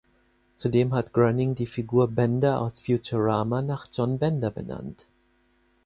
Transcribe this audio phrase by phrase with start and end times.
[0.55, 5.07] Zudem hat Groening die Figur Bender aus "Futurama" nach John Bender benannt.